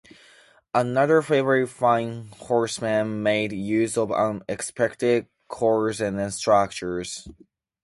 [0.73, 7.27] Another favourite "Fine Horseman", made use of unexpected chords and structures.